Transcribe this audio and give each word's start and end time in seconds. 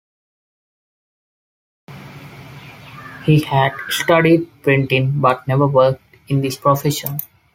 He 3.25 3.41
had 3.43 3.73
studied 3.89 4.49
printing, 4.63 5.21
but 5.21 5.47
never 5.47 5.67
worked 5.67 6.01
in 6.27 6.41
this 6.41 6.55
profession. 6.57 7.19